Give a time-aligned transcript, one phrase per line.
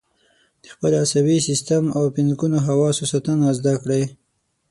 [0.63, 4.03] د خپل عصبي سیستم او پنځه ګونو حواسو ساتنه زده کړئ.